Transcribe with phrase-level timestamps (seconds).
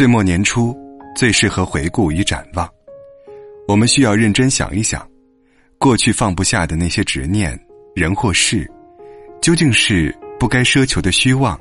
[0.00, 0.74] 岁末年初，
[1.14, 2.66] 最适合回顾与展望。
[3.68, 5.06] 我们需要认真想一想，
[5.76, 7.54] 过去放不下的那些执念、
[7.94, 8.66] 人或事，
[9.42, 11.60] 究竟是不该奢求的虚妄，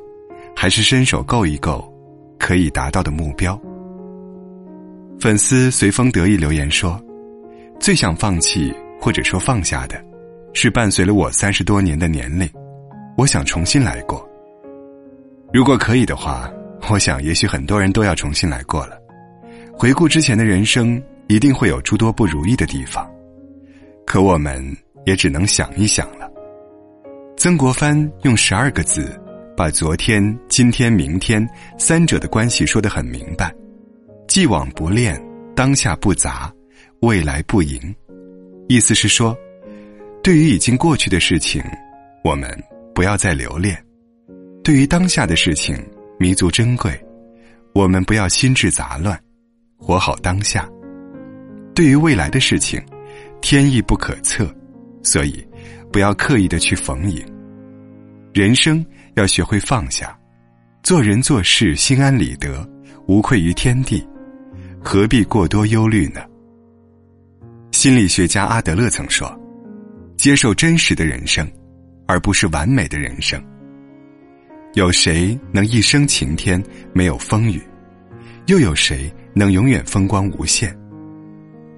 [0.55, 1.93] 还是伸手够一够
[2.39, 3.61] 可以达到的目标？
[5.19, 6.97] 粉丝随风得意留言说
[7.77, 10.01] ：“最想放弃或者说放下的，
[10.53, 12.49] 是伴随了我三十多年的年龄。
[13.17, 14.25] 我想重新来过。
[15.51, 16.49] 如果可以的话。”
[16.89, 18.97] 我想，也许很多人都要重新来过了。
[19.71, 23.09] 回顾之前的人生，一定会有诸多不如意的地方，
[24.05, 24.75] 可我们
[25.05, 26.29] 也只能想一想了。
[27.37, 29.17] 曾国藩用十二个字，
[29.55, 31.47] 把昨天、今天、明天
[31.77, 33.53] 三者的关系说得很明白：
[34.27, 35.21] 既往不恋，
[35.55, 36.51] 当下不杂，
[37.01, 37.79] 未来不迎。
[38.67, 39.37] 意思是说，
[40.21, 41.63] 对于已经过去的事情，
[42.23, 42.51] 我们
[42.93, 43.75] 不要再留恋；
[44.63, 45.81] 对于当下的事情，
[46.21, 47.01] 弥足珍贵，
[47.73, 49.17] 我们不要心智杂乱，
[49.77, 50.69] 活好当下。
[51.73, 52.83] 对于未来的事情，
[53.39, 54.53] 天意不可测，
[55.01, 55.41] 所以
[55.93, 57.25] 不要刻意的去逢迎。
[58.33, 60.13] 人生要学会放下，
[60.83, 62.69] 做人做事心安理得，
[63.07, 64.05] 无愧于天地，
[64.83, 66.19] 何必过多忧虑呢？
[67.71, 69.33] 心理学家阿德勒曾说
[70.19, 71.49] ：“接受真实的人生，
[72.07, 73.41] 而不是完美的人生。”
[74.73, 77.59] 有谁能一生晴天没有风雨？
[78.45, 80.75] 又有谁能永远风光无限？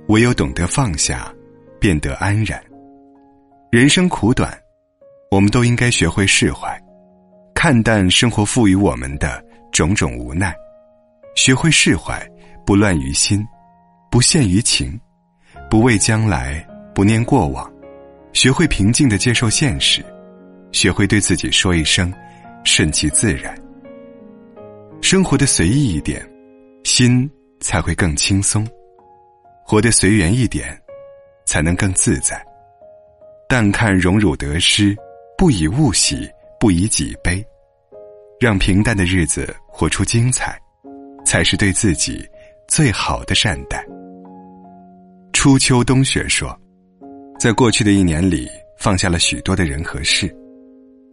[0.09, 1.33] 唯有懂得放下，
[1.79, 2.61] 变得安然。
[3.71, 4.53] 人生苦短，
[5.29, 6.77] 我们都应该学会释怀，
[7.55, 10.53] 看淡生活赋予我们的种种无奈，
[11.33, 12.21] 学会释怀，
[12.65, 13.41] 不乱于心，
[14.11, 14.99] 不陷于情，
[15.69, 17.71] 不畏将来，不念过往，
[18.33, 20.03] 学会平静的接受现实，
[20.73, 22.13] 学会对自己说一声。
[22.63, 23.55] 顺其自然，
[25.01, 26.25] 生活的随意一点，
[26.83, 28.63] 心才会更轻松；
[29.65, 30.79] 活得随缘一点，
[31.45, 32.41] 才能更自在。
[33.49, 34.95] 淡看荣辱得失，
[35.37, 36.29] 不以物喜，
[36.59, 37.43] 不以己悲，
[38.39, 40.57] 让平淡的日子活出精彩，
[41.25, 42.25] 才是对自己
[42.67, 43.85] 最好的善待。
[45.33, 46.57] 初秋冬雪说，
[47.39, 50.33] 在过去的一年里，放下了许多的人和事。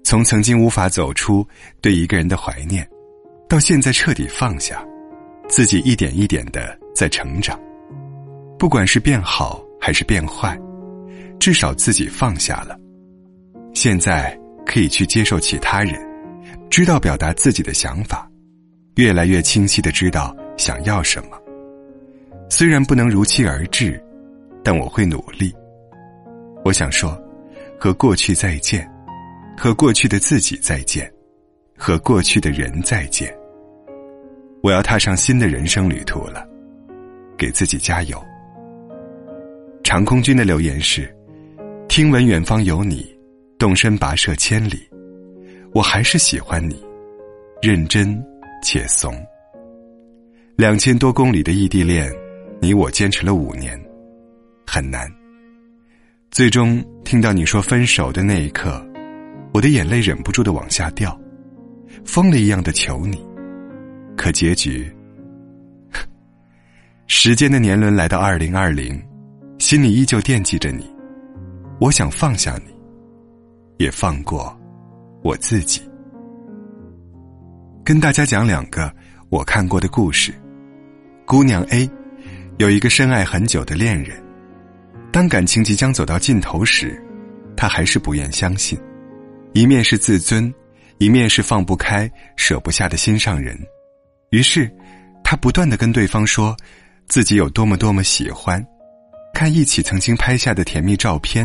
[0.09, 1.47] 从曾经无法走出
[1.83, 2.89] 对一个人的怀念，
[3.47, 4.83] 到现在彻底放下，
[5.51, 7.61] 自己一点一点的在成长。
[8.59, 10.59] 不管是变好还是变坏，
[11.39, 12.75] 至少自己放下了。
[13.75, 16.01] 现在可以去接受其他人，
[16.71, 18.27] 知道表达自己的想法，
[18.95, 21.37] 越来越清晰的知道想要什么。
[22.49, 24.03] 虽然不能如期而至，
[24.65, 25.53] 但我会努力。
[26.65, 27.15] 我想说，
[27.79, 28.91] 和过去再见。
[29.59, 31.13] 和过去的自己再见，
[31.77, 33.37] 和过去的人再见。
[34.63, 36.47] 我要踏上新的人生旅途了，
[37.37, 38.25] 给自己加油。
[39.83, 41.13] 长空君的留言是：
[41.89, 43.05] 听闻远方有你，
[43.59, 44.89] 动身跋涉千里，
[45.75, 46.81] 我还是喜欢你，
[47.61, 48.25] 认真
[48.63, 49.13] 且怂。
[50.55, 52.09] 两千多公里的异地恋，
[52.61, 53.77] 你我坚持了五年，
[54.65, 55.11] 很难。
[56.31, 58.88] 最终听到你说分手的那一刻。
[59.53, 61.19] 我的眼泪忍不住的往下掉，
[62.05, 63.25] 疯了一样的求你，
[64.17, 64.91] 可结局，
[67.07, 69.03] 时间的年轮来到二零二零，
[69.59, 70.89] 心里依旧惦记着你，
[71.81, 72.75] 我想放下你，
[73.79, 74.57] 也放过
[75.23, 75.83] 我自己。
[77.85, 78.95] 跟大家讲两个
[79.31, 80.33] 我看过的故事。
[81.25, 81.91] 姑娘 A
[82.59, 84.23] 有一个深爱很久的恋人，
[85.11, 87.03] 当感情即将走到尽头时，
[87.57, 88.79] 她还是不愿相信。
[89.59, 90.55] 一面是自尊，
[90.99, 93.59] 一面是放不开、舍不下的心上人，
[94.31, 94.73] 于是，
[95.25, 96.57] 他不断的跟对方说，
[97.09, 98.65] 自己有多么多么喜欢，
[99.35, 101.45] 看一起曾经拍下的甜蜜照片，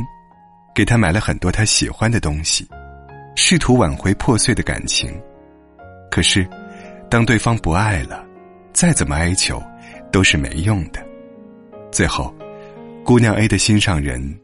[0.76, 2.68] 给他买了很多他喜欢的东西，
[3.36, 5.12] 试图挽回破碎的感情。
[6.12, 6.48] 可是，
[7.10, 8.24] 当对方不爱了，
[8.74, 9.60] 再怎么哀求，
[10.12, 11.04] 都是没用的。
[11.92, 12.32] 最后，
[13.04, 14.40] 姑娘 A 的心上人，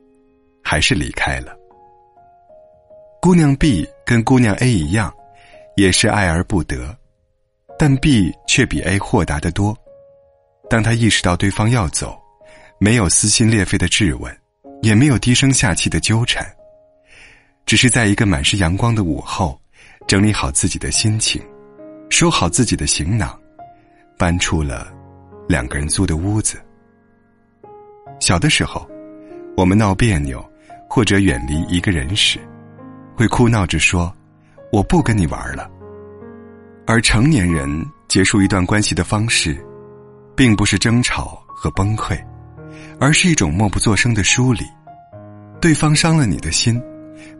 [0.64, 1.59] 还是离开了。
[3.22, 5.14] 姑娘 B 跟姑娘 A 一样，
[5.76, 6.98] 也是爱而不得，
[7.78, 9.78] 但 B 却比 A 豁达得多。
[10.70, 12.18] 当他意识到对方要走，
[12.80, 14.34] 没有撕心裂肺的质问，
[14.82, 16.50] 也没有低声下气的纠缠，
[17.66, 19.60] 只是在一个满是阳光的午后，
[20.08, 21.42] 整理好自己的心情，
[22.10, 23.38] 收好自己的行囊，
[24.18, 24.94] 搬出了
[25.46, 26.58] 两个人租的屋子。
[28.22, 28.90] 小的时候，
[29.58, 30.42] 我们闹别扭，
[30.90, 32.40] 或者远离一个人时。
[33.20, 34.16] 会哭闹着说
[34.72, 35.70] ：“我不跟你玩了。”
[36.88, 37.70] 而成年人
[38.08, 39.62] 结束一段关系的方式，
[40.38, 42.18] 并不是争吵和崩溃，
[42.98, 44.64] 而是一种默不作声的疏离。
[45.60, 46.82] 对方伤了你的心，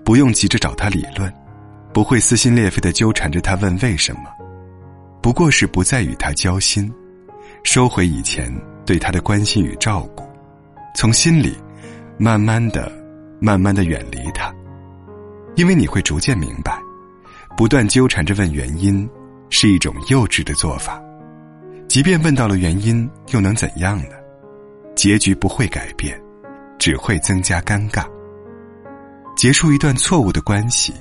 [0.04, 1.34] 不用急着找他理论，
[1.94, 4.24] 不会撕心裂肺的纠缠着他问为什么，
[5.22, 6.94] 不过是不再与他交心，
[7.64, 8.54] 收回以前
[8.86, 10.26] 对他的关心与照顾，
[10.94, 11.56] 从心里
[12.18, 12.92] 慢慢的、
[13.40, 14.54] 慢慢的远离他，
[15.60, 16.82] 因为你会逐渐明白。
[17.58, 19.08] 不断纠缠着问原因，
[19.50, 21.04] 是一种幼稚的做法。
[21.90, 24.16] 即便问到了原因，又能怎样呢？
[24.96, 26.18] 结局不会改变，
[26.78, 28.06] 只会增加尴尬。
[29.36, 30.94] 结束一段错误的关系，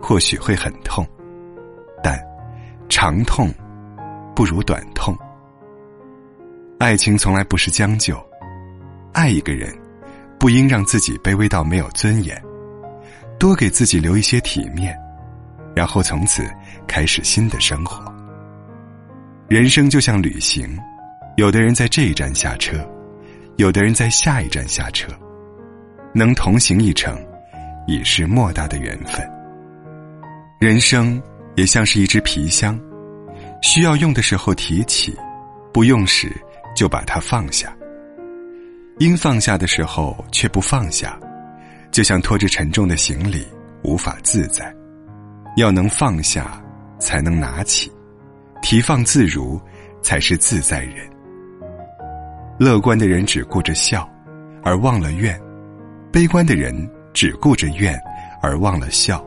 [0.00, 1.04] 或许会很痛，
[2.00, 2.16] 但
[2.88, 3.52] 长痛
[4.36, 5.18] 不如短痛。
[6.78, 8.16] 爱情从来不是将就，
[9.12, 9.76] 爱一个人，
[10.38, 12.40] 不应让自己卑微到没有尊严，
[13.40, 14.96] 多给自己留一些体面。
[15.74, 16.44] 然后从此
[16.86, 18.04] 开始新的生活。
[19.48, 20.78] 人生就像旅行，
[21.36, 22.76] 有的人在这一站下车，
[23.56, 25.08] 有的人在下一站下车，
[26.12, 27.16] 能同行一程，
[27.86, 29.26] 已是莫大的缘分。
[30.60, 31.22] 人生
[31.54, 32.78] 也像是一只皮箱，
[33.62, 35.16] 需要用的时候提起，
[35.72, 36.30] 不用时
[36.76, 37.74] 就把它放下。
[38.98, 41.18] 应放下的时候却不放下，
[41.90, 43.46] 就像拖着沉重的行李，
[43.82, 44.74] 无法自在。
[45.56, 46.62] 要能放下，
[46.98, 47.90] 才能拿起；
[48.62, 49.60] 提放自如，
[50.02, 51.08] 才是自在人。
[52.58, 54.08] 乐观的人只顾着笑，
[54.62, 55.34] 而忘了怨；
[56.12, 56.72] 悲观的人
[57.12, 58.00] 只顾着怨，
[58.40, 59.24] 而忘了笑。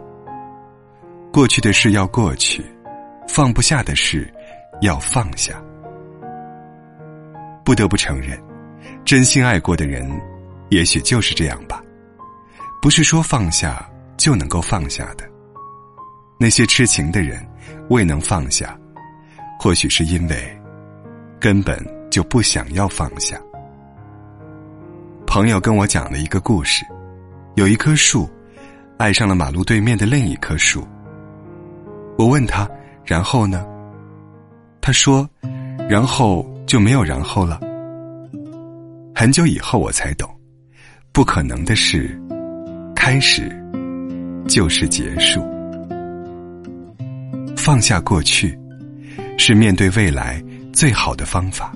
[1.32, 2.64] 过去的事要过去，
[3.28, 4.32] 放不下的事
[4.82, 5.62] 要放下。
[7.66, 8.40] 不得不承认，
[9.04, 10.10] 真心爱过的人，
[10.70, 11.84] 也许就是这样吧。
[12.84, 15.24] 不是说放下就能够放下的。
[16.38, 17.42] 那些痴情的人
[17.90, 18.78] 未能放下，
[19.58, 20.62] 或许是因为
[21.40, 21.82] 根本
[22.12, 23.40] 就不想要放下。
[25.26, 26.86] 朋友跟我讲了一个故事：
[27.56, 28.30] 有一棵树
[28.98, 30.86] 爱上了马路对面的另一棵树。
[32.18, 32.70] 我问他
[33.06, 33.66] ：“然后呢？”
[34.82, 35.26] 他说
[35.90, 37.62] ：“然后就没有然后了。”
[39.16, 40.30] 很久以后我才懂，
[41.14, 42.22] 不可能的事，
[43.06, 43.52] 开始
[44.48, 45.44] 就是结束。
[47.58, 48.58] 放下过去，
[49.38, 50.42] 是面对未来
[50.72, 51.76] 最好的方法。